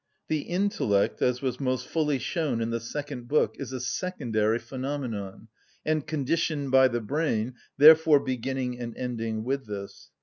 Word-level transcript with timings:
The 0.29 0.39
intellect, 0.39 1.21
as 1.21 1.43
was 1.43 1.59
most 1.59 1.85
fully 1.87 2.17
shown 2.17 2.59
in 2.59 2.71
the 2.71 2.79
second 2.79 3.27
book, 3.27 3.55
is 3.59 3.71
a 3.71 3.79
secondary 3.79 4.57
phenomenon, 4.57 5.47
and 5.85 6.07
conditioned 6.07 6.71
by 6.71 6.87
the 6.87 7.01
brain, 7.01 7.53
therefore 7.77 8.19
beginning 8.19 8.79
and 8.79 8.97
ending 8.97 9.43
with 9.43 9.67
this. 9.67 10.09